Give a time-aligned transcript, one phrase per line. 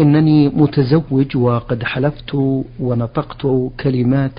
[0.00, 2.34] إنني متزوج وقد حلفت
[2.80, 3.46] ونطقت
[3.80, 4.38] كلمات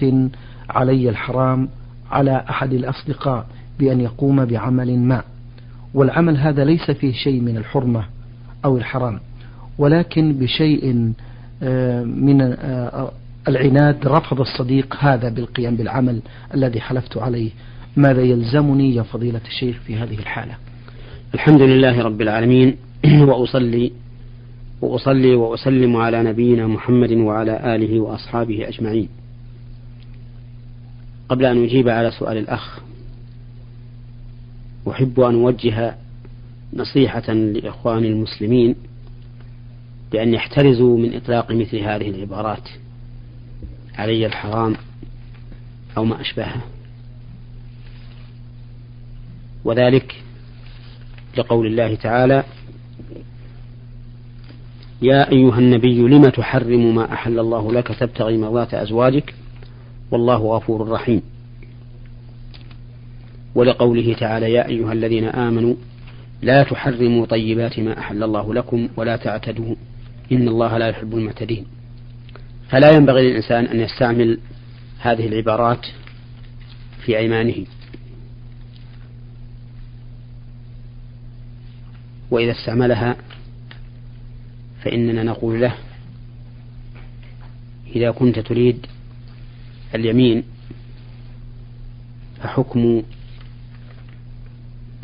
[0.69, 1.69] علي الحرام
[2.11, 3.45] على أحد الأصدقاء
[3.79, 5.23] بأن يقوم بعمل ما
[5.93, 8.05] والعمل هذا ليس فيه شيء من الحرمة
[8.65, 9.19] أو الحرام
[9.77, 11.13] ولكن بشيء
[11.63, 13.11] آه، من آه،
[13.47, 16.21] العناد رفض الصديق هذا بالقيام بالعمل
[16.53, 17.51] الذي حلفت عليه
[17.95, 20.53] ماذا يلزمني يا فضيلة الشيخ في هذه الحالة؟
[21.33, 22.75] الحمد لله رب العالمين
[23.27, 23.91] وأصلي
[24.81, 29.09] وأصلي وأسلم على نبينا محمد وعلى آله وأصحابه أجمعين.
[31.29, 32.79] قبل أن أجيب على سؤال الأخ
[34.89, 35.95] أحب أن أوجه
[36.73, 38.75] نصيحة لإخواني المسلمين
[40.11, 42.69] بأن يحترزوا من إطلاق مثل هذه العبارات
[43.95, 44.75] علي الحرام
[45.97, 46.61] أو ما أشبهه
[49.65, 50.15] وذلك
[51.37, 52.43] لقول الله تعالى
[55.01, 59.33] يا أيها النبي لم تحرم ما أحل الله لك تبتغي مرضات أزواجك؟
[60.11, 61.21] والله غفور رحيم.
[63.55, 65.75] ولقوله تعالى يا أيها الذين آمنوا
[66.41, 69.75] لا تحرموا طيبات ما أحل الله لكم ولا تعتدوا.
[70.31, 71.65] إن الله لا يحب المعتدين.
[72.69, 74.39] فلا ينبغي للإنسان أن يستعمل
[74.99, 75.85] هذه العبارات
[77.05, 77.65] في أيمانه.
[82.31, 83.15] وإذا استعملها
[84.83, 85.75] فإننا نقول له
[87.95, 88.85] إذا كنت تريد
[89.95, 90.43] اليمين
[92.43, 93.03] فحكم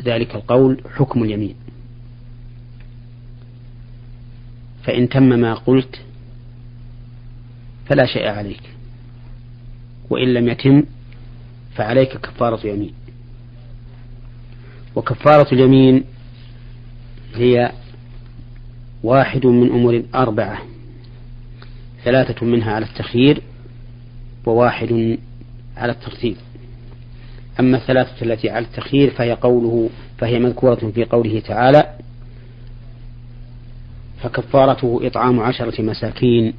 [0.02, 1.54] ذلك القول حكم اليمين.
[4.84, 6.00] فإن تم ما قلت
[7.86, 8.62] فلا شيء عليك
[10.10, 10.82] وإن لم يتم
[11.74, 12.92] فعليك كفارة يمين
[14.96, 16.04] وكفارة اليمين
[17.34, 17.72] هي
[19.02, 20.58] واحد من أمور أربعة
[22.04, 23.42] ثلاثة منها على التخيير
[24.46, 25.18] وواحد
[25.76, 26.36] على الترتيب.
[27.60, 31.98] أما الثلاثة التي على التخيير فهي قوله فهي مذكورة في قوله تعالى
[34.22, 36.54] فكفارته إطعام عشرة مساكين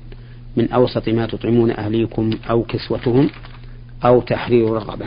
[0.57, 3.29] من أوسط ما تطعمون أهليكم أو كسوتهم
[4.05, 5.05] أو تحرير رقبة.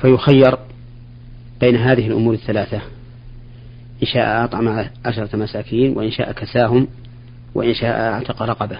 [0.00, 0.58] فيخير
[1.60, 2.80] بين هذه الأمور الثلاثة.
[4.02, 6.88] إن شاء أطعم عشرة مساكين وإن شاء كساهم
[7.54, 8.78] وإن شاء أعتق رقبة.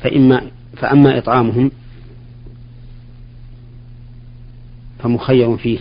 [0.00, 1.70] فإما فأما إطعامهم
[4.98, 5.78] فمخير فيه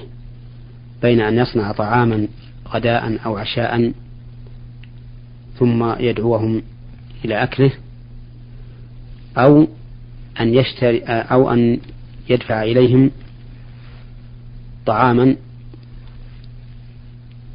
[1.01, 2.27] بين أن يصنع طعاما
[2.67, 3.91] غداء أو عشاء
[5.59, 6.61] ثم يدعوهم
[7.25, 7.71] إلى أكله
[9.37, 9.67] أو
[10.39, 11.79] أن يشتري أو أن
[12.29, 13.11] يدفع إليهم
[14.85, 15.35] طعاما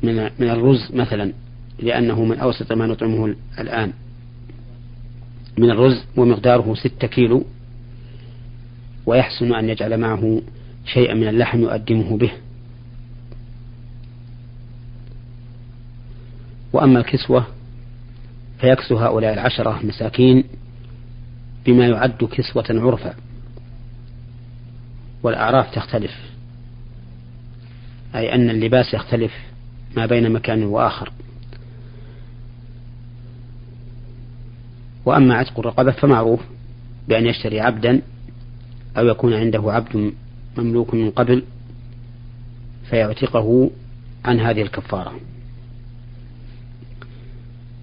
[0.03, 1.33] من من الرز مثلا
[1.79, 3.93] لأنه من أوسط ما نطعمه الآن.
[5.59, 7.45] من الرز ومقداره ستة كيلو
[9.07, 10.43] ويحسن أن يجعل معه
[10.87, 12.31] شيئا من اللحم يؤدمه به.
[16.73, 17.47] وأما الكسوة
[18.61, 20.45] فيكسو هؤلاء العشرة مساكين
[21.67, 23.15] بما يعد كسوة عرفا.
[25.23, 26.17] والأعراف تختلف
[28.15, 29.33] أي أن اللباس يختلف.
[29.99, 31.13] ما بين مكان وآخر.
[35.05, 36.41] وأما عتق الرقبة فمعروف
[37.09, 38.03] بأن يشتري عبدا
[38.99, 40.13] أو يكون عنده عبد
[40.57, 41.43] مملوك من قبل
[42.91, 43.71] فيعتقه
[44.25, 45.13] عن هذه الكفارة.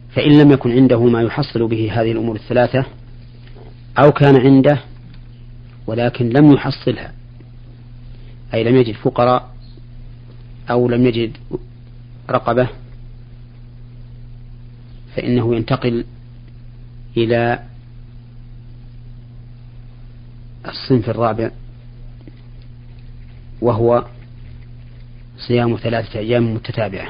[0.10, 2.86] فإن لم يكن عنده ما يحصل به هذه الأمور الثلاثة
[3.98, 4.80] أو كان عنده
[5.88, 7.14] ولكن لم يحصلها
[8.54, 9.50] أي لم يجد فقراء
[10.70, 11.38] أو لم يجد
[12.30, 12.70] رقبة
[15.16, 16.06] فإنه ينتقل
[17.18, 17.60] إلى
[20.68, 21.52] الصنف الرابع
[23.62, 24.06] وهو
[25.38, 27.10] صيام ثلاثة أيام متتابعة.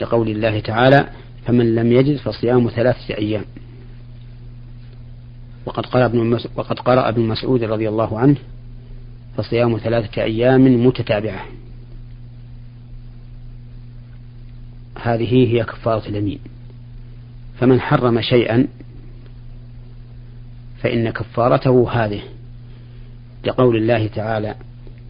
[0.00, 1.08] لقول الله تعالى
[1.46, 3.44] فمن لم يجد فصيام ثلاثة أيام
[5.66, 8.36] وقد قال ابن وقد قرأ ابن مسعود رضي الله عنه
[9.36, 11.44] فصيام ثلاثة أيام متتابعة
[15.02, 16.38] هذه هي كفارة اليمين.
[17.58, 18.66] فمن حرم شيئا
[20.82, 22.20] فإن كفارته هذه.
[23.44, 24.54] لقول الله تعالى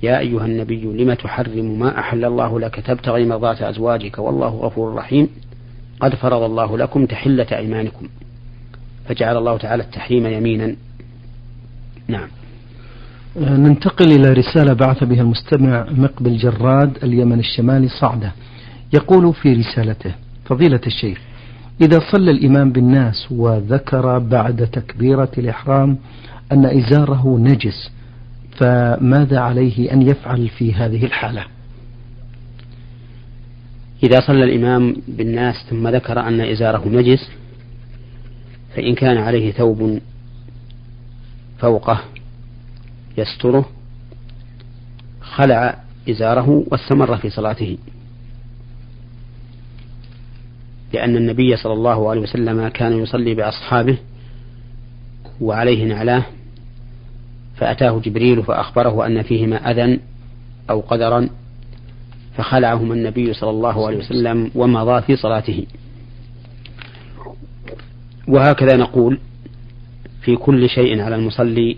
[0.02, 5.28] يا أيها النبي لم تحرم ما أحل الله لك؟ تبتغي مرضات أزواجك والله غفور رحيم.
[6.00, 8.08] قد فرض الله لكم تحلة أيمانكم.
[9.08, 10.76] فجعل الله تعالى التحريم يمينا.
[12.08, 12.28] نعم.
[13.36, 18.32] ننتقل إلى رسالة بعث بها المستمع مقبل جراد اليمن الشمالي صعدة.
[18.92, 20.14] يقول في رسالته
[20.44, 21.18] فضيلة الشيخ
[21.80, 25.98] إذا صلى الإمام بالناس وذكر بعد تكبيرة الإحرام
[26.52, 27.90] أن إزاره نجس
[28.56, 31.44] فماذا عليه أن يفعل في هذه الحالة؟
[34.02, 37.30] إذا صلى الإمام بالناس ثم ذكر أن إزاره نجس
[38.76, 39.98] فإن كان عليه ثوب
[41.58, 42.00] فوقه
[43.18, 43.68] يستره
[45.20, 45.78] خلع
[46.10, 47.78] إزاره واستمر في صلاته.
[50.92, 53.98] لأن النبي صلى الله عليه وسلم كان يصلي بأصحابه
[55.40, 56.24] وعليه نعلاه
[57.56, 60.00] فأتاه جبريل فأخبره أن فيهما أذى
[60.70, 61.28] أو قدرا
[62.36, 65.66] فخلعهما النبي صلى الله عليه وسلم ومضى في صلاته.
[68.28, 69.18] وهكذا نقول
[70.22, 71.76] في كل شيء على المصلي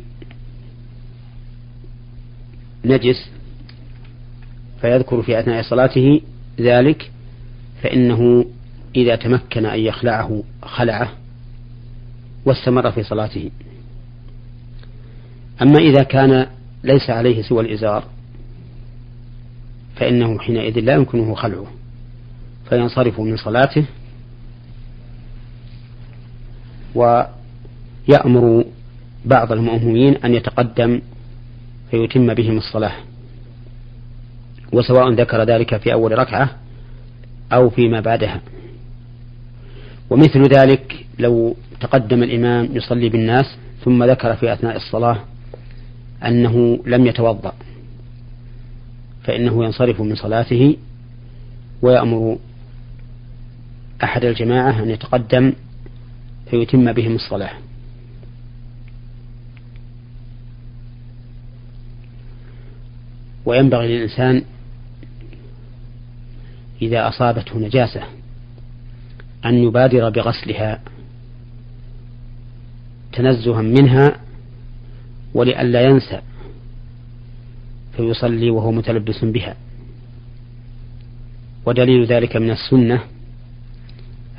[2.85, 3.31] نجس
[4.81, 6.21] فيذكر في أثناء صلاته
[6.61, 7.11] ذلك
[7.83, 8.45] فإنه
[8.97, 11.13] إذا تمكن أن يخلعه خلعه
[12.45, 13.51] واستمر في صلاته.
[15.63, 16.47] أما إذا كان
[16.85, 18.05] ليس عليه سوى الإزار
[19.97, 21.67] فإنه حينئذ لا يمكنه خلعه
[22.69, 23.85] فينصرف من صلاته
[26.95, 28.65] ويأمر
[29.25, 31.01] بعض المأمومين أن يتقدم
[31.91, 32.93] فيتم بهم الصلاة.
[34.73, 36.51] وسواء ذكر ذلك في أول ركعة
[37.53, 38.41] أو فيما بعدها.
[40.11, 45.19] ومثل ذلك لو تقدم الإمام يصلي بالناس ثم ذكر في أثناء الصلاة
[46.27, 47.53] أنه لم يتوضأ
[49.25, 50.77] فإنه ينصرف من صلاته
[51.83, 52.39] ويأمر
[54.05, 55.53] أحد الجماعة أن يتقدم
[56.51, 57.53] فيتم بهم الصلاة.
[63.47, 64.43] وينبغي للإنسان
[66.83, 68.20] إذا أصابته نجاسة
[69.45, 70.81] أن يبادر بغسلها
[73.13, 74.17] تنزها منها
[75.35, 76.21] ولئلا ينسى
[77.97, 79.57] فيصلي وهو متلبس بها.
[81.67, 83.01] ودليل ذلك من السنة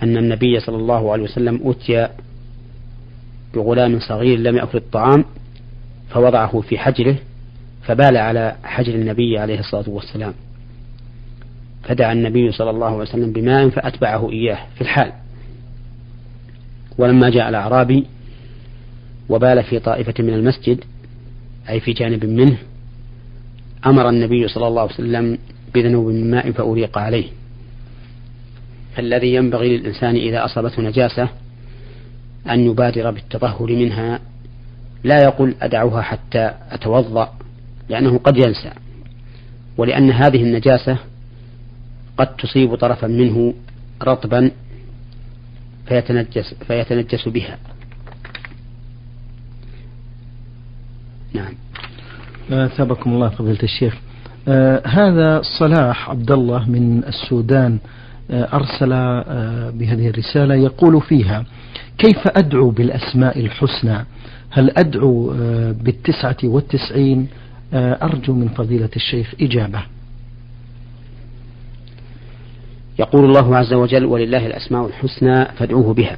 [0.04, 2.08] أن النبي صلى الله عليه وسلم أتي
[3.54, 5.26] بغلام صغير لم يأكل الطعام
[6.10, 7.16] فوضعه في حجره
[7.84, 10.34] فبال على حجر النبي عليه الصلاة والسلام.
[11.84, 15.12] فدعا النبي صلى الله عليه وسلم بماء فأتبعه إياه في الحال.
[16.98, 18.06] ولما جاء الأعرابي
[19.30, 20.84] وبال في طائفة من المسجد
[21.70, 22.58] أي في جانب منه
[23.86, 25.38] أمر النبي صلى الله عليه وسلم
[25.74, 27.28] بذنوب من ماء فأريق عليه.
[28.96, 31.30] فالذي ينبغي للإنسان إذا أصابته نجاسة
[32.50, 34.20] أن يبادر بالتطهر منها
[35.04, 37.34] لا يقول أدعوها حتى أتوضأ
[37.90, 38.72] لأنه قد ينسى.
[39.78, 40.98] ولأن هذه النجاسة
[42.22, 43.54] قد تصيب طرفا منه
[44.04, 44.52] رطبا
[45.88, 47.58] فيتنجس فيتنجس بها.
[51.34, 51.54] نعم.
[52.52, 53.98] أثابكم الله فضيلة الشيخ.
[54.48, 57.80] آه هذا صلاح عبد الله من السودان
[58.32, 61.46] آه أرسل آه بهذه الرسالة يقول فيها
[61.98, 64.06] كيف أدعو بالأسماء الحسنى؟
[64.50, 67.28] هل أدعو آه بالتسعة والتسعين؟
[67.74, 69.82] آه أرجو من فضيلة الشيخ إجابة.
[73.00, 76.18] يقول الله عز وجل ولله الأسماء الحسنى فادعوه بها.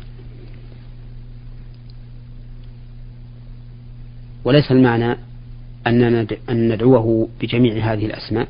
[4.46, 5.18] وليس المعنى
[5.88, 8.48] أن ندعوه بجميع هذه الأسماء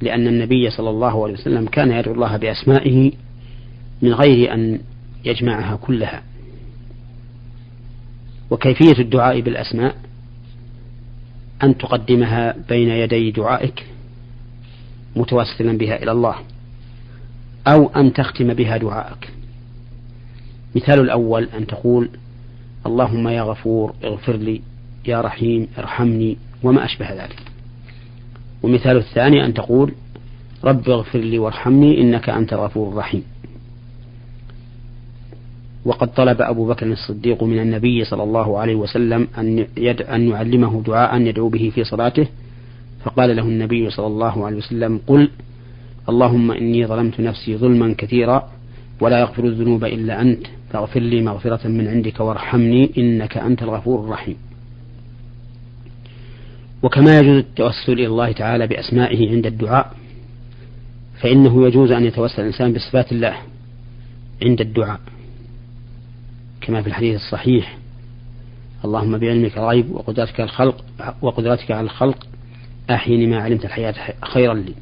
[0.00, 3.12] لأن النبي صلى الله عليه وسلم كان يدعو الله بأسمائه
[4.02, 4.80] من غير أن
[5.24, 6.22] يجمعها كلها.
[8.50, 9.96] وكيفية الدعاء بالأسماء؟
[11.62, 13.86] أن تقدمها بين يدي دعائك
[15.16, 16.34] متوسلا بها إلى الله
[17.66, 19.32] أو أن تختم بها دعائك
[20.76, 22.08] مثال الأول أن تقول
[22.86, 24.60] اللهم يا غفور اغفر لي
[25.06, 27.42] يا رحيم ارحمني وما أشبه ذلك.
[28.62, 29.92] ومثال الثاني أن تقول
[30.64, 33.22] رب اغفر لي وارحمني إنك أنت الغفور الرحيم.
[35.84, 40.82] وقد طلب أبو بكر الصديق من النبي صلى الله عليه وسلم أن, يد أن يعلمه
[40.82, 42.26] دعاء يدعو به في صلاته
[43.04, 45.30] فقال له النبي صلى الله عليه وسلم قل
[46.08, 48.48] اللهم إني ظلمت نفسي ظلما كثيرا
[49.00, 54.36] ولا يغفر الذنوب إلا أنت فاغفر لي مغفرة من عندك وارحمني إنك أنت الغفور الرحيم.
[56.82, 59.92] وكما يجوز التوسل إلى الله تعالى بأسمائه عند الدعاء
[61.20, 63.36] فإنه يجوز أن يتوسل الإنسان بصفات الله
[64.42, 65.00] عند الدعاء.
[66.60, 67.78] كما في الحديث الصحيح
[68.84, 70.84] اللهم بعلمك الغيب وقدرتك الخلق
[71.22, 72.26] وقدرتك على الخلق
[72.94, 73.94] أحيني ما علمت الحياة
[74.24, 74.74] خيرا لي.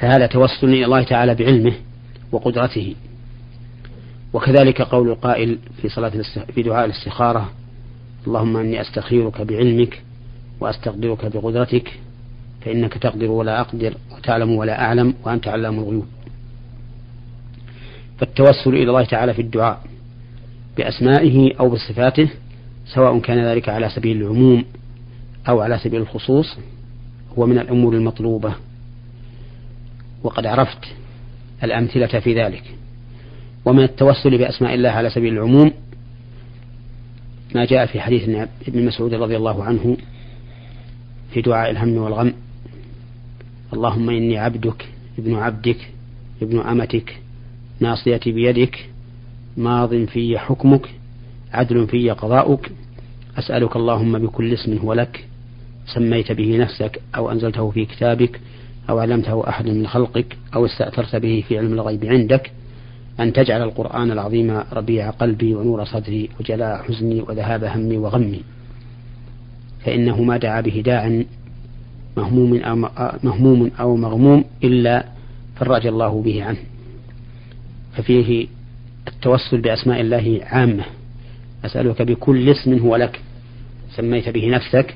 [0.00, 1.72] فهذا توسل إلى الله تعالى بعلمه
[2.32, 2.94] وقدرته.
[4.32, 6.12] وكذلك قول القائل في صلاة
[6.54, 7.50] في دعاء الاستخارة
[8.26, 10.02] اللهم إني أستخيرك بعلمك
[10.60, 11.98] وأستقدرك بقدرتك
[12.60, 16.06] فإنك تقدر ولا أقدر وتعلم ولا أعلم وأنت علام الغيوب.
[18.18, 19.80] فالتوسل إلى الله تعالى في الدعاء
[20.76, 22.28] بأسمائه أو بصفاته
[22.94, 24.64] سواء كان ذلك على سبيل العموم
[25.48, 26.56] أو على سبيل الخصوص
[27.38, 28.54] هو من الأمور المطلوبة.
[30.22, 30.84] وقد عرفت
[31.64, 32.62] الأمثلة في ذلك.
[33.64, 35.72] ومن التوسل بأسماء الله على سبيل العموم
[37.54, 38.28] ما جاء في حديث
[38.68, 39.96] ابن مسعود رضي الله عنه
[41.32, 42.32] في دعاء الهم والغم
[43.72, 44.88] اللهم إني عبدك
[45.18, 45.88] ابن عبدك
[46.42, 47.18] ابن أمتك
[47.80, 48.88] ناصيتي بيدك
[49.56, 50.88] ماض في حكمك
[51.52, 52.70] عدل في قضاؤك
[53.38, 55.27] أسألك اللهم بكل اسم هو لك
[55.94, 58.40] سميت به نفسك أو أنزلته في كتابك
[58.90, 62.50] أو علمته أحد من خلقك أو استأثرت به في علم الغيب عندك
[63.20, 68.40] أن تجعل القرآن العظيم ربيع قلبي ونور صدري وجلاء حزني وذهاب همي وغمي.
[69.84, 71.22] فإنه ما دعا به داع
[72.16, 72.76] مهموم أو
[73.22, 75.04] مهموم أو مغموم إلا
[75.56, 76.58] فرج الله به عنه.
[77.96, 78.46] ففيه
[79.08, 80.84] التوسل بأسماء الله عامة.
[81.64, 83.20] أسألك بكل اسم هو لك.
[83.96, 84.94] سميت به نفسك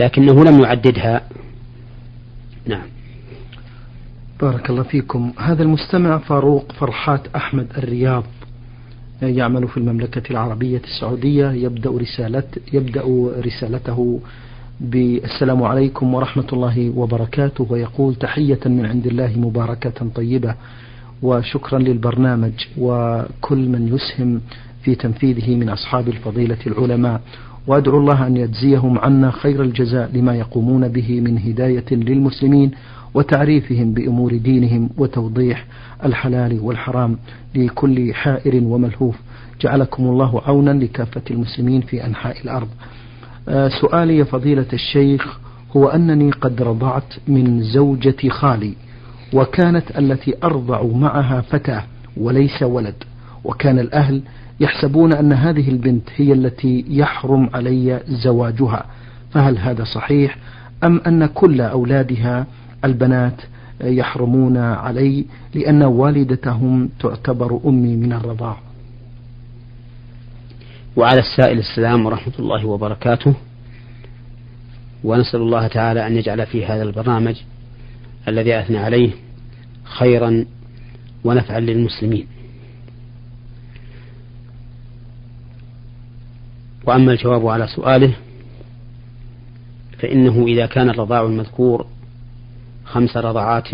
[0.00, 1.20] لكنه لم يعددها.
[2.66, 2.86] نعم.
[4.40, 5.32] بارك الله فيكم.
[5.38, 8.24] هذا المستمع فاروق فرحات أحمد الرياض
[9.22, 11.50] يعمل في المملكة العربية السعودية.
[11.50, 12.42] يبدأ رسالة
[12.72, 13.02] يبدأ
[13.46, 14.20] رسالته
[14.80, 20.54] بالسلام عليكم ورحمة الله وبركاته ويقول تحية من عند الله مباركة طيبة
[21.22, 24.40] وشكرا للبرنامج وكل من يسهم
[24.82, 27.20] في تنفيذه من أصحاب الفضيلة العلماء.
[27.66, 32.70] وأدعو الله أن يجزيهم عنا خير الجزاء لما يقومون به من هداية للمسلمين
[33.14, 35.66] وتعريفهم بأمور دينهم وتوضيح
[36.04, 37.18] الحلال والحرام
[37.54, 39.16] لكل حائر وملهوف.
[39.60, 42.68] جعلكم الله عونا لكافة المسلمين في أنحاء الأرض.
[43.48, 45.38] آه، سؤالي يا فضيلة الشيخ
[45.76, 48.74] هو أنني قد رضعت من زوجة خالي
[49.32, 51.84] وكانت التي أرضع معها فتاة
[52.16, 52.94] وليس ولد
[53.44, 54.22] وكان الأهل
[54.60, 58.86] يحسبون أن هذه البنت هي التي يحرم علي زواجها.
[59.30, 60.36] فهل هذا صحيح؟
[60.84, 62.46] أم أن كل أولادها
[62.84, 63.40] البنات
[63.84, 65.24] يحرمون علي
[65.54, 68.56] لأن والدتهم تعتبر أمي من الرضاع؟
[70.96, 73.34] وعلى السائل السلام ورحمة الله وبركاته.
[75.04, 77.36] ونسأل الله تعالى أن يجعل في هذا البرنامج
[78.28, 79.10] الذي أثنى عليه
[79.84, 80.44] خيرا
[81.24, 82.26] ونفعا للمسلمين.
[86.86, 88.14] وأما الجواب على سؤاله
[89.98, 91.86] فإنه إذا كان الرضاع المذكور
[92.84, 93.68] خمس رضعات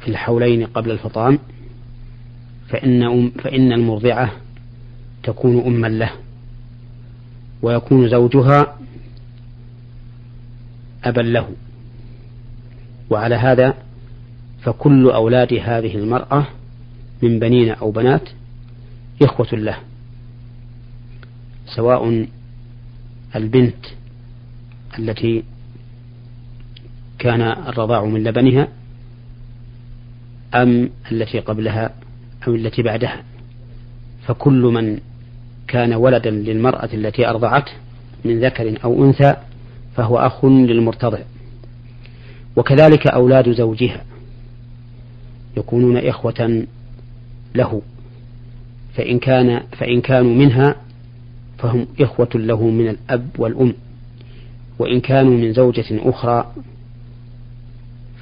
[0.00, 1.38] في الحولين قبل الفطام
[2.68, 4.32] فإن, أم فإن المرضعة
[5.22, 6.10] تكون أما له
[7.62, 8.76] ويكون زوجها
[11.04, 11.48] أبا له.
[13.10, 13.74] وعلى هذا
[14.62, 16.46] فكل أولاد هذه المرأة
[17.22, 18.28] من بنين أو بنات
[19.22, 19.78] إخوة له.
[21.66, 22.26] سواء
[23.36, 23.86] البنت
[24.98, 25.44] التي
[27.18, 28.68] كان الرضاع من لبنها
[30.54, 31.94] أم التي قبلها
[32.48, 33.22] أو التي بعدها.
[34.26, 34.98] فكل من
[35.68, 37.72] كان ولدا للمرأة التي أرضعته
[38.24, 39.36] من ذكر أو أنثى
[39.96, 41.18] فهو أخ للمرتضع.
[42.56, 44.04] وكذلك أولاد زوجها
[45.56, 46.66] يكونون إخوة
[47.54, 47.82] له.
[48.94, 50.76] فإن كان فإن كانوا منها
[51.64, 53.74] فهم إخوة له من الأب والأم
[54.78, 56.52] وإن كانوا من زوجة أخرى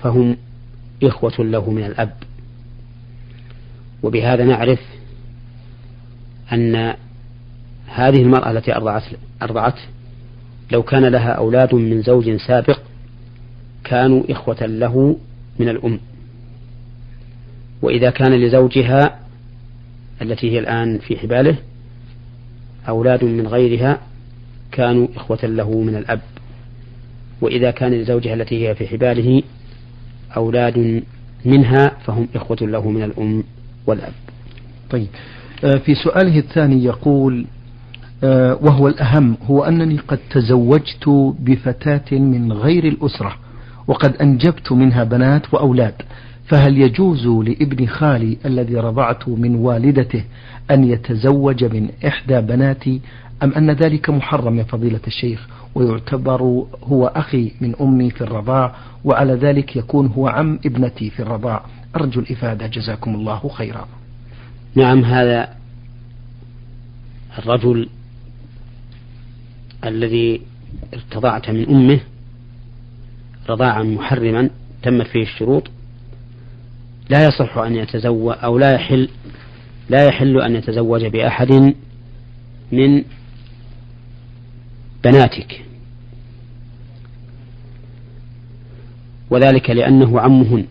[0.02, 0.36] فهم
[1.02, 2.12] إخوة له من الأب.
[4.02, 4.80] وبهذا نعرف
[6.52, 6.94] أن
[7.86, 9.02] هذه المرأة التي أرضعت
[9.42, 9.82] أرضعته
[10.72, 12.80] لو كان لها أولاد من زوج سابق
[13.84, 15.16] كانوا إخوة له
[15.58, 16.00] من الأم.
[17.82, 19.18] وإذا كان لزوجها
[20.22, 21.56] التي هي الآن في حباله
[22.88, 23.98] أولاد من غيرها
[24.72, 26.20] كانوا إخوة له من الأب.
[27.40, 29.42] وإذا كان لزوجها التي هي في حباله
[30.36, 31.02] أولاد
[31.44, 33.44] منها فهم إخوة له من الأم
[33.86, 34.12] والأب.
[34.90, 35.08] طيب.
[35.64, 37.46] آه، في سؤاله الثاني يقول
[38.24, 43.36] آه، وهو الأهم هو أنني قد تزوجت بفتاة من غير الأسرة
[43.86, 45.94] وقد أنجبت منها بنات وأولاد.
[46.46, 50.24] فهل يجوز لابن خالي الذي رضعت من والدته
[50.70, 53.00] أن يتزوج من إحدى بناتي
[53.42, 56.42] أم أن ذلك محرم يا فضيلة الشيخ ويعتبر
[56.84, 61.64] هو أخي من أمي في الرضاع وعلى ذلك يكون هو عم ابنتي في الرضاع
[61.96, 63.88] أرجو الإفادة جزاكم الله خيرا.
[64.74, 65.48] نعم هذا
[67.38, 67.88] الرجل
[69.84, 70.40] الذي
[70.94, 72.00] ارتضعت من أمه
[73.48, 74.50] رضاعا محرما
[74.82, 75.70] تمت فيه الشروط
[77.10, 79.08] لا يصح أن يتزوج أو لا يحل
[79.90, 81.74] لا يحل أن يتزوج بأحد
[82.72, 83.04] من
[85.04, 85.62] بناتك.
[89.30, 90.64] وذلك لأنه عمهن.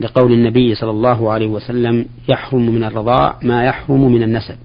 [0.00, 4.56] لقول النبي صلى الله عليه وسلم يحرم من الرضاع ما يحرم من النسب.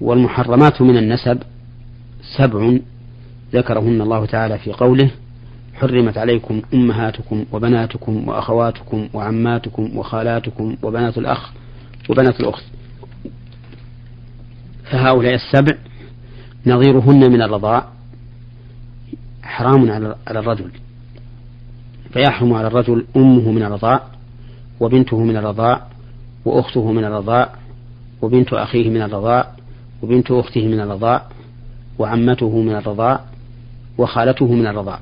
[0.00, 1.42] والمحرمات من النسب
[2.38, 2.78] سبع
[3.52, 5.10] ذكرهن الله تعالى في قوله
[5.80, 11.52] حرمت عليكم أمهاتكم وبناتكم وأخواتكم وعماتكم وخالاتكم وبنات الأخ
[12.08, 12.64] وبنات الأخت.
[14.90, 15.78] فهؤلاء السبع
[16.66, 17.88] نظيرهن من الرضاع
[19.42, 20.70] حرام على الرجل
[22.12, 24.02] فيحرم على الرجل أمه من الرضاع
[24.80, 25.86] وبنته من الرضاع
[26.44, 27.54] وأخته من الرضاع
[28.22, 29.52] وبنت أخيه من الرضاع
[30.02, 31.26] وبنت أخته من الرضاع
[31.98, 33.20] وعمته من الرضاع
[33.98, 35.00] وخالته من الرضاع.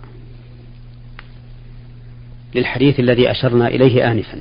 [2.55, 4.41] للحديث الذي أشرنا إليه آنفا.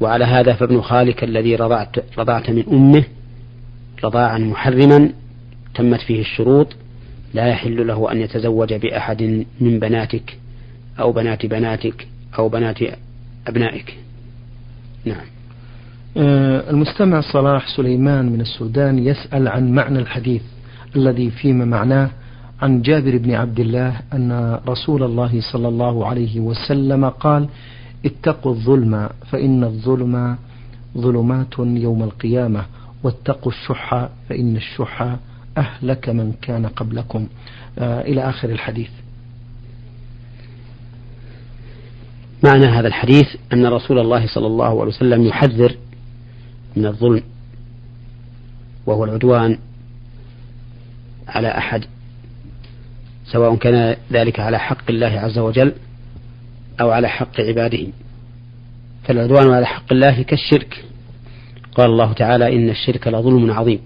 [0.00, 3.04] وعلى هذا فابن خالك الذي رضعت, رضعت من أمه
[4.04, 5.10] رضاعا محرما
[5.74, 6.68] تمت فيه الشروط
[7.34, 10.38] لا يحل له أن يتزوج بأحد من بناتك
[11.00, 12.78] أو بنات بناتك أو بنات
[13.46, 13.96] أبنائك.
[15.04, 15.26] نعم.
[16.16, 20.42] آه، المستمع صلاح سليمان من السودان يسأل عن معنى الحديث
[20.96, 22.10] الذي فيما معناه
[22.62, 27.48] عن جابر بن عبد الله أن رسول الله صلى الله عليه وسلم قال
[28.04, 30.36] اتقوا الظلم فإن الظلم
[30.98, 32.64] ظلمات يوم القيامة
[33.02, 35.16] واتقوا الشح فإن الشح
[35.58, 37.26] أهلك من كان قبلكم.
[37.78, 38.90] آه إلى آخر الحديث.
[42.44, 45.76] معنى هذا الحديث أن رسول الله صلى الله عليه وسلم يحذر
[46.76, 47.22] من الظلم
[48.86, 49.58] وهو العدوان
[51.28, 51.84] على أحد.
[53.32, 55.72] سواء كان ذلك على حق الله عز وجل
[56.80, 57.86] أو على حق عباده.
[59.04, 60.84] فالعدوان على حق الله كالشرك.
[61.74, 63.80] قال الله تعالى إن الشرك لظلم عظيم.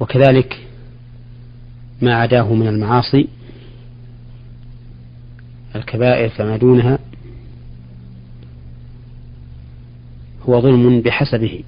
[0.00, 0.66] وكذلك
[2.02, 3.28] ما عداه من المعاصي
[5.76, 6.98] الكبائر فما دونها
[10.48, 11.62] هو ظلم بحسبه.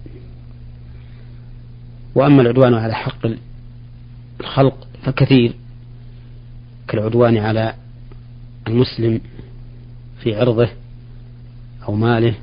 [2.15, 3.27] وأما العدوان على حق
[4.41, 5.55] الخلق فكثير
[6.89, 7.75] كالعدوان على
[8.69, 9.21] المسلم
[10.23, 10.69] في عرضه
[11.89, 12.35] أو ماله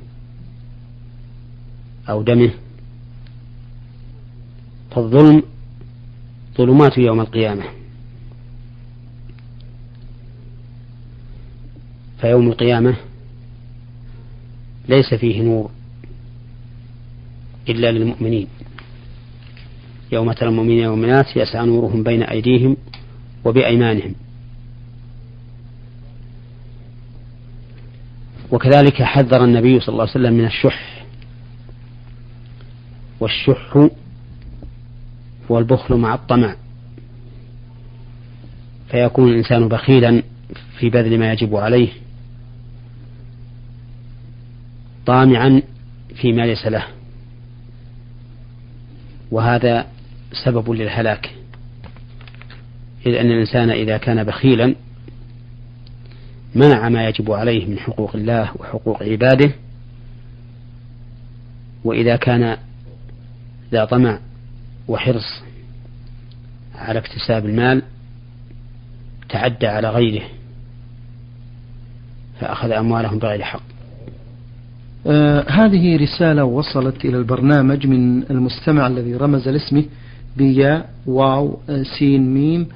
[2.08, 2.50] أو دمه.
[4.90, 5.42] فالظلم
[6.56, 7.64] ظلمات يوم القيامة.
[12.20, 12.96] فيوم القيامة
[14.88, 15.70] ليس فيه نور
[17.68, 18.46] إلا للمؤمنين.
[20.12, 22.76] يوم ترى المؤمنين والمؤمنات يسعى نورهم بين أيديهم
[23.44, 24.14] وبأيمانهم.
[28.50, 31.04] وكذلك حذر النبي صلى الله عليه وسلم من الشح.
[33.20, 33.88] والشح
[35.50, 36.56] هو البخل مع الطمع.
[38.90, 40.22] فيكون الإنسان بخيلا
[40.78, 41.88] في بذل ما يجب عليه
[45.06, 45.62] طامعا
[46.14, 46.84] فيما ليس له.
[49.30, 49.86] وهذا
[50.32, 51.30] سبب للهلاك.
[53.06, 54.74] إذ أن الإنسان إذا كان بخيلا
[56.54, 59.50] منع ما يجب عليه من حقوق الله وحقوق عباده
[61.84, 62.56] وإذا كان
[63.72, 64.18] ذا طمع
[64.88, 65.42] وحرص
[66.74, 67.82] على اكتساب المال
[69.28, 70.24] تعدى على غيره
[72.40, 73.62] فأخذ أموالهم بغير حق.
[75.06, 79.84] آه هذه رسالة وصلت إلى البرنامج من المستمع الذي رمز لاسمه
[80.38, 81.58] بيا واو
[81.98, 82.66] سين ميم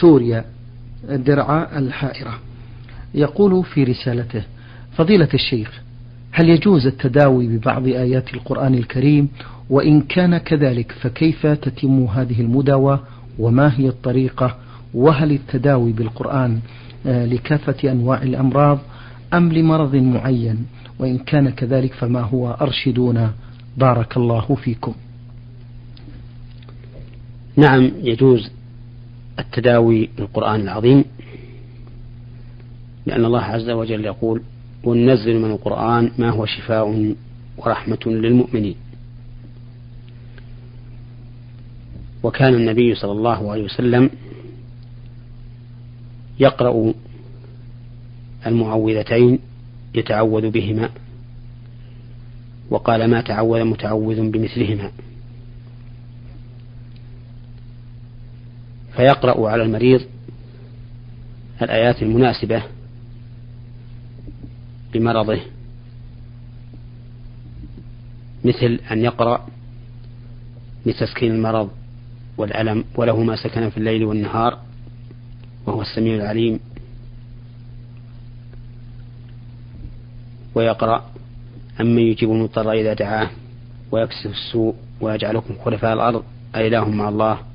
[0.00, 0.44] سوريا
[1.08, 2.38] درعا الحائرة.
[3.14, 4.42] يقول في رسالته
[4.92, 5.80] فضيلة الشيخ
[6.32, 9.28] هل يجوز التداوي ببعض آيات القرآن الكريم؟
[9.70, 13.00] وإن كان كذلك فكيف تتم هذه المداوى؟
[13.38, 14.56] وما هي الطريقة؟
[14.94, 16.60] وهل التداوي بالقرآن
[17.06, 18.78] آه، لكافة أنواع الأمراض؟
[19.34, 20.66] أم لمرض معين؟
[20.98, 23.32] وإن كان كذلك فما هو أرشدونا؟
[23.76, 24.94] بارك الله فيكم.
[27.60, 28.50] نعم يجوز
[29.38, 31.04] التداوي بالقرآن العظيم
[33.06, 34.42] لأن الله عز وجل يقول
[34.84, 37.14] وننزل من القرآن ما هو شفاء
[37.58, 38.74] ورحمة للمؤمنين.
[42.22, 44.10] وكان النبي صلى الله عليه وسلم
[46.40, 46.94] يقرأ
[48.46, 49.38] المعوذتين
[49.94, 50.90] يتعوذ بهما
[52.70, 54.90] وقال ما تعوذ متعوذ بمثلهما.
[59.00, 60.00] فيقرأ على المريض
[61.62, 62.62] الآيات المناسبة
[64.92, 65.40] بمرضه.
[68.44, 69.46] مثل أن يقرأ
[70.86, 71.70] لتسكين المرض
[72.36, 74.58] والألم وله ما سكن في الليل والنهار
[75.66, 76.60] وهو السميع العليم.
[80.54, 81.10] ويقرأ
[81.80, 83.30] أمن يجيب المضطر إذا دعاه
[83.92, 87.49] ويكسف السوء ويجعلكم خلفاء الأرض أإله مع الله.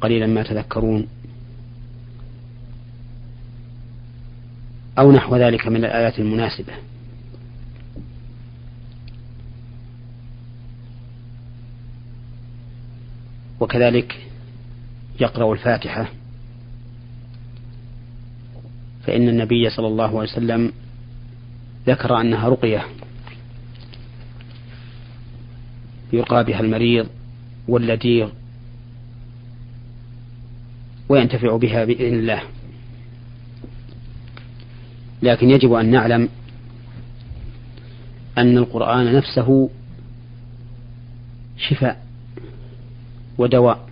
[0.00, 1.06] قليلا ما تذكرون.
[4.98, 6.72] أو نحو ذلك من الآيات المناسبة.
[13.60, 14.26] وكذلك
[15.20, 16.08] يقرأ الفاتحة.
[19.06, 20.72] فإن النبي صلى الله عليه وسلم
[21.86, 22.84] ذكر أنها رقية.
[26.12, 27.06] يرقى بها المريض
[27.68, 28.30] واللديغ
[31.08, 32.42] وينتفع بها بإذن الله.
[35.22, 36.28] لكن يجب أن نعلم
[38.38, 39.70] أن القرآن نفسه
[41.56, 42.06] شفاء
[43.38, 43.88] ودواء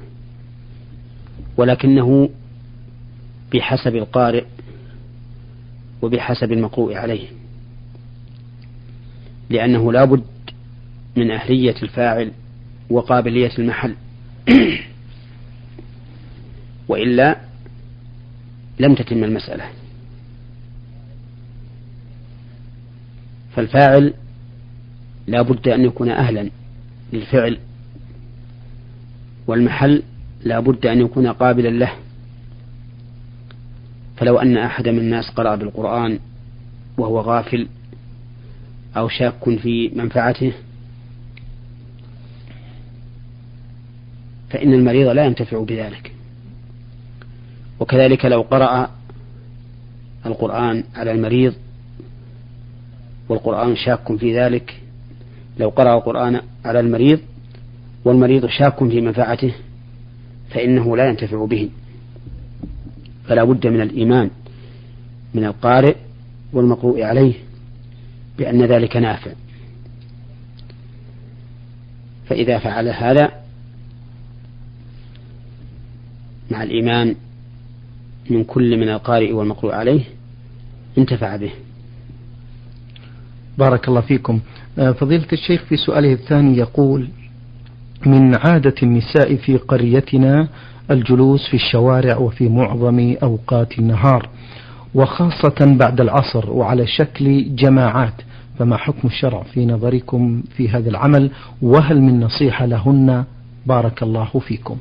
[1.57, 2.31] ولكنه
[3.55, 4.45] بحسب القارئ
[6.03, 7.29] وبحسب المقروء عليه
[9.51, 10.25] لأنه لا بد
[11.17, 12.33] من أهلية الفاعل
[12.91, 13.95] وقابلية المحل.
[16.89, 17.37] وإلا
[18.79, 19.65] لم تتم المسألة.
[23.57, 24.15] فالفاعل
[25.27, 26.51] لا بد أن يكون أهلا
[27.13, 27.59] للفعل
[29.47, 30.03] والمحل
[30.45, 31.93] لا بد أن يكون قابلا له.
[34.17, 36.19] فلو أن أحد من الناس قرأ بالقرآن
[36.99, 37.69] وهو غافل
[38.97, 40.53] أو شاك في منفعته
[44.51, 46.16] فإن المريض لا ينتفع بذلك.
[47.81, 48.91] وكذلك لو قرأ
[50.27, 51.55] القرآن على المريض
[53.29, 54.81] والقرآن شاك في ذلك
[55.59, 57.21] لو قرأ القرآن على المريض
[58.05, 59.55] والمريض شاك في منفعته
[60.51, 61.71] فإنه لا ينتفع به.
[63.29, 64.31] فلا بد من الإيمان
[65.35, 65.97] من القارئ
[66.53, 67.35] والمقروء عليه
[68.39, 69.33] بأن ذلك نافع.
[72.27, 73.33] فإذا فعل هذا
[76.51, 77.15] مع الإيمان
[78.31, 80.01] من كل من القارئ والمقروء عليه
[80.99, 81.51] انتفع به.
[83.59, 84.41] بارك الله فيكم.
[84.79, 87.09] آه، فضيلة الشيخ في سؤاله الثاني يقول
[88.07, 90.49] من عادة النساء في قريتنا
[90.91, 94.29] الجلوس في الشوارع وفي معظم أوقات النهار
[94.95, 98.15] وخاصة بعد العصر وعلى شكل جماعات
[98.59, 101.31] فما حكم الشرع في نظركم في هذا العمل؟
[101.63, 103.25] وهل من نصيحة لهن
[103.67, 104.77] بارك الله فيكم؟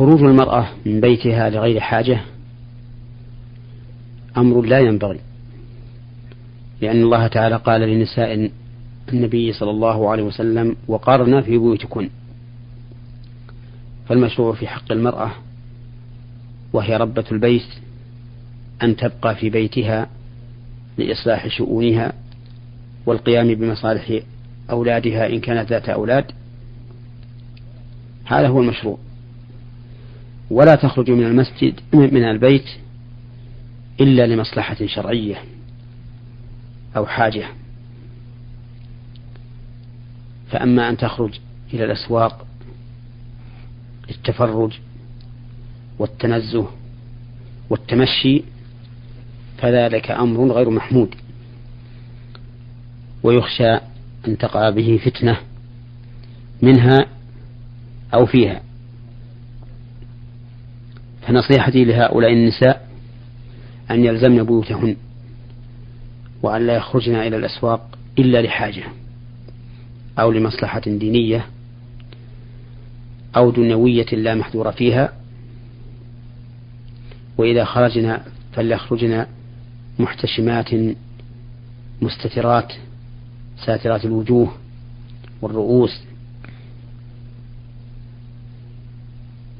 [0.00, 2.20] خروج المرأة من بيتها لغير حاجة
[4.36, 5.20] أمر لا ينبغي
[6.80, 8.50] لأن الله تعالى قال لنساء
[9.12, 12.10] النبي صلى الله عليه وسلم وقارنا في بيوتكن
[14.08, 15.30] فالمشروع في حق المرأة
[16.72, 17.68] وهي ربة البيت
[18.82, 20.08] أن تبقى في بيتها
[20.98, 22.12] لإصلاح شؤونها
[23.06, 24.20] والقيام بمصالح
[24.70, 26.24] أولادها إن كانت ذات أولاد
[28.24, 28.98] هذا هو المشروع.
[30.50, 32.66] ولا تخرج من المسجد من البيت
[34.00, 35.42] إلا لمصلحة شرعية
[36.96, 37.48] أو حاجة.
[40.50, 41.38] فأما أن تخرج
[41.74, 42.46] إلى الأسواق
[44.08, 44.72] للتفرج
[45.98, 46.66] والتنزه
[47.70, 48.42] والتمشي
[49.58, 51.14] فذلك أمر غير محمود.
[53.22, 53.74] ويخشى
[54.28, 55.36] أن تقع به فتنة
[56.62, 57.06] منها
[58.14, 58.62] أو فيها.
[61.30, 62.88] فنصيحتي لهؤلاء النساء
[63.90, 64.96] أن يلزمن بيوتهن
[66.42, 68.82] وأن لا يخرجن إلى الأسواق إلا لحاجة
[70.18, 71.46] أو لمصلحة دينية
[73.36, 75.12] أو دنيوية لا محذور فيها
[77.38, 79.26] وإذا خرجنا فليخرجن
[79.98, 80.70] محتشمات
[82.02, 82.72] مستترات
[83.66, 84.52] ساترات الوجوه
[85.42, 86.00] والرؤوس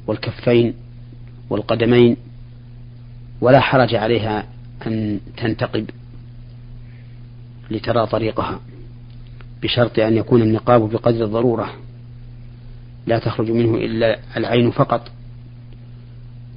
[0.07, 0.75] والكفين
[1.51, 2.17] والقدمين
[3.41, 4.47] ولا حرج عليها
[4.87, 5.91] أن تنتقب
[7.71, 8.61] لترى طريقها
[9.63, 11.75] بشرط أن يكون النقاب بقدر الضرورة
[13.07, 15.11] لا تخرج منه إلا العين فقط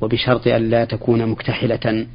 [0.02, 2.08] وبشرط أن لا تكون مكتحلة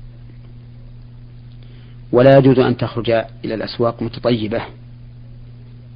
[2.13, 3.11] ولا يجوز أن تخرج
[3.45, 4.63] إلى الأسواق متطيبة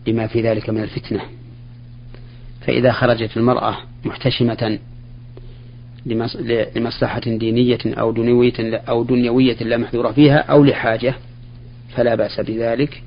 [0.07, 1.21] لما في ذلك من الفتنة.
[2.61, 4.79] فإذا خرجت المرأة محتشمة
[6.07, 11.15] لمصلحة دينية أو دنيوية أو دنيوية لا محذور فيها أو لحاجة
[11.97, 13.03] فلا بأس بذلك.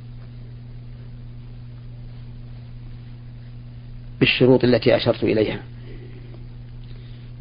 [4.20, 5.60] بالشروط التي أشرت إليها.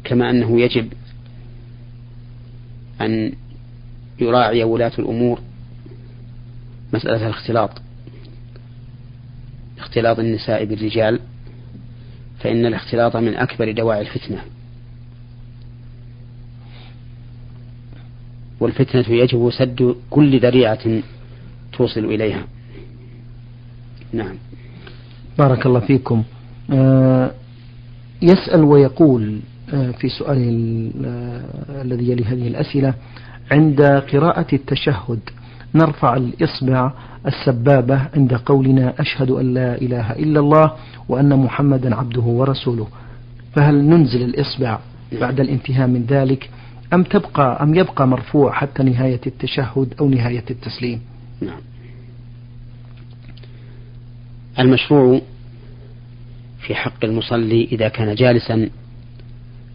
[0.03, 0.93] كما أنه يجب
[3.01, 3.33] أن
[4.19, 5.39] يراعي ولاة الأمور
[6.93, 7.81] مسألة الاختلاط.
[9.77, 11.19] اختلاط النساء بالرجال
[12.39, 14.41] فإن الاختلاط من أكبر دواعي الفتنة.
[18.59, 21.01] والفتنة يجب سد كل ذريعة
[21.77, 22.43] توصل إليها.
[24.13, 24.35] نعم.
[25.37, 26.23] بارك الله فيكم.
[26.71, 27.31] آه
[28.21, 29.39] يسأل ويقول
[29.73, 32.93] آه في سؤاله آه الذي يلي هذه الأسئلة
[33.51, 35.19] عند قراءة التشهد
[35.75, 36.91] نرفع الإصبع
[37.27, 40.71] السبابة عند قولنا أشهد أن لا إله إلا الله
[41.09, 42.87] وأن محمدا عبده ورسوله.
[43.55, 44.79] فهل ننزل الإصبع
[45.21, 46.49] بعد الانتهاء من ذلك
[46.93, 51.01] أم تبقى أم يبقى مرفوع حتى نهاية التشهد أو نهاية التسليم؟
[51.41, 51.61] نعم.
[54.59, 55.21] المشروع
[56.59, 58.69] في حق المصلي إذا كان جالسا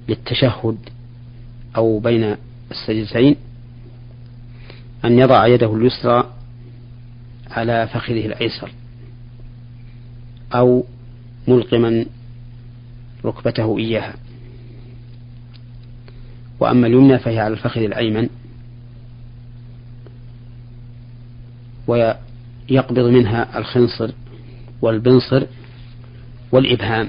[0.09, 0.77] للتشهد
[1.77, 2.37] أو بين
[2.70, 3.37] السجدتين
[5.05, 6.33] أن يضع يده اليسرى
[7.51, 8.73] على فخذه الأيسر
[10.55, 10.85] أو
[11.49, 12.07] ملقما
[13.25, 14.14] ركبته إياها.
[16.61, 18.29] وأما اليمنى فهي على الفخذ الأيمن
[21.87, 24.11] ويقبض منها الخنصر
[24.83, 25.46] والبنصر
[26.53, 27.09] والإبهام.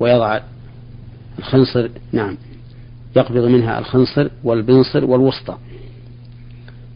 [0.00, 0.40] ويضع
[1.38, 2.36] الخنصر نعم
[3.16, 5.56] يقبض منها الخنصر والبنصر والوسطى.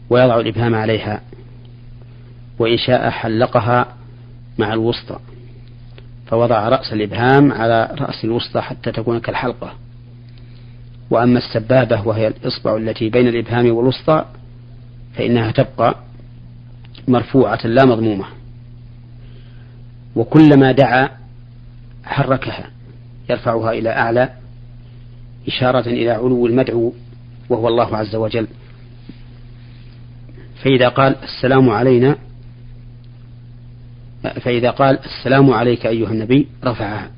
[0.09, 1.21] ويضع الإبهام عليها.
[2.59, 3.95] وإن شاء حلقها
[4.57, 5.19] مع الوسطى.
[6.27, 9.80] فوضع رأس الإبهام على رأس الوسطى حتى تكون كالحلقة.
[11.11, 14.25] وأما السبابة وهي الإصبع التي بين الإبهام والوسطى
[15.13, 15.95] فإنها تبقى
[17.07, 18.25] مرفوعة لا مضمومة.
[20.15, 21.09] وكلما دعا
[22.03, 22.69] حركها
[23.29, 24.29] يرفعها إلى أعلى
[25.47, 26.93] إشارة إلى علو المدعو
[27.49, 28.47] وهو الله عز وجل.
[30.63, 32.15] فإذا قال السلام علينا
[34.41, 37.11] فإذا قال السلام عليك أيها النبي رفعها.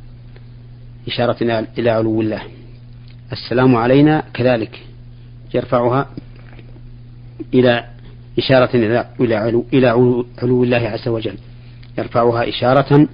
[1.07, 2.41] إشارة إلى علو الله.
[3.33, 4.83] السلام علينا كذلك.
[5.53, 6.09] يرفعها
[7.53, 7.85] إلى
[8.37, 8.75] إشارة
[9.19, 11.37] إلى علو, إلى علو الله عز وجل.
[11.97, 13.07] يرفعها إشارة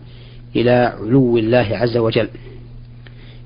[0.55, 2.29] إلى علو الله عز وجل.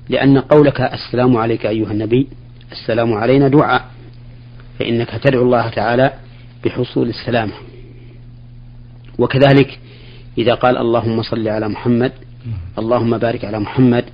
[0.08, 2.28] لأن قولك السلام عليك أيها النبي
[2.72, 3.84] السلام علينا دعاء
[4.78, 6.12] فإنك تدعو الله تعالى
[6.64, 7.52] بحصول السلامة.
[9.18, 9.78] وكذلك
[10.38, 12.12] إذا قال اللهم صل على محمد
[12.78, 14.04] اللهم بارك على محمد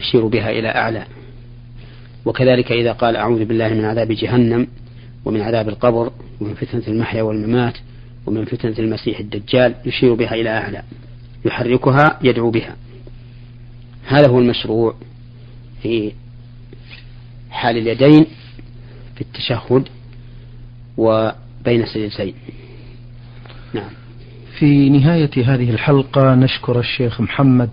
[0.00, 1.04] يشير بها إلى أعلى.
[2.24, 4.66] وكذلك إذا قال أعوذ بالله من عذاب جهنم
[5.24, 7.78] ومن عذاب القبر ومن فتنة المحيا والممات
[8.26, 10.82] ومن فتنة المسيح الدجال يشير بها إلى أعلى
[11.44, 12.76] يحركها يدعو بها.
[14.06, 14.94] هذا هو المشروع
[15.82, 16.12] في
[17.50, 18.26] حال اليدين
[19.14, 19.88] في التشهد
[20.96, 22.34] وبين السجدتين.
[23.74, 23.90] نعم.
[24.58, 27.70] في نهاية هذه الحلقة نشكر الشيخ محمد